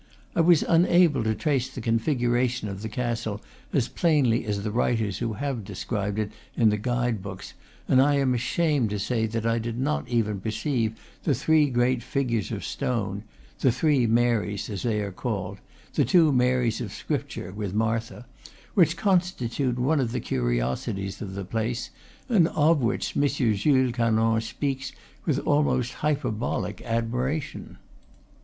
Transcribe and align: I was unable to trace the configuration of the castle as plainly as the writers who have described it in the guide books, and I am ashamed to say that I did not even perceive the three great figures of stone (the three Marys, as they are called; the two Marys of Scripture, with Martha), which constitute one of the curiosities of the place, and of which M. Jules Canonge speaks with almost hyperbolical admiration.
I 0.35 0.41
was 0.41 0.63
unable 0.63 1.23
to 1.25 1.35
trace 1.35 1.69
the 1.69 1.79
configuration 1.79 2.67
of 2.67 2.81
the 2.81 2.89
castle 2.89 3.39
as 3.71 3.87
plainly 3.87 4.45
as 4.45 4.63
the 4.63 4.71
writers 4.71 5.19
who 5.19 5.33
have 5.33 5.63
described 5.63 6.17
it 6.17 6.31
in 6.57 6.69
the 6.69 6.77
guide 6.79 7.21
books, 7.21 7.53
and 7.87 8.01
I 8.01 8.15
am 8.15 8.33
ashamed 8.33 8.89
to 8.89 8.97
say 8.97 9.27
that 9.27 9.45
I 9.45 9.59
did 9.59 9.77
not 9.77 10.07
even 10.09 10.39
perceive 10.41 10.99
the 11.23 11.35
three 11.35 11.69
great 11.69 12.01
figures 12.01 12.51
of 12.51 12.63
stone 12.65 13.25
(the 13.59 13.71
three 13.71 14.07
Marys, 14.07 14.71
as 14.71 14.81
they 14.81 15.01
are 15.01 15.11
called; 15.11 15.59
the 15.93 16.03
two 16.03 16.31
Marys 16.31 16.81
of 16.81 16.91
Scripture, 16.91 17.51
with 17.51 17.75
Martha), 17.75 18.25
which 18.73 18.97
constitute 18.97 19.77
one 19.77 19.99
of 19.99 20.13
the 20.13 20.19
curiosities 20.19 21.21
of 21.21 21.35
the 21.35 21.45
place, 21.45 21.91
and 22.27 22.47
of 22.47 22.81
which 22.81 23.15
M. 23.15 23.27
Jules 23.27 23.91
Canonge 23.93 24.41
speaks 24.49 24.93
with 25.27 25.37
almost 25.45 25.93
hyperbolical 25.93 26.87
admiration. 26.87 27.77